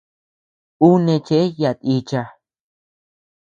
Ú 0.87 0.89
neʼë 1.05 1.23
cheʼe 1.27 1.39
yata 1.61 1.85
ícha. 1.95 2.21